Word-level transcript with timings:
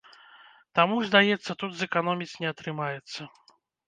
Таму, 0.77 0.95
здаецца, 1.09 1.51
тут 1.63 1.75
зэканоміць 1.81 2.39
не 2.45 2.49
атрымаецца. 2.53 3.21